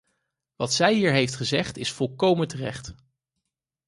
[0.55, 2.95] Wat zij hier heeft gezegd is volkomen terecht.